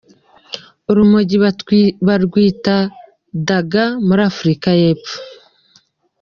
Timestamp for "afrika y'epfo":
4.31-5.15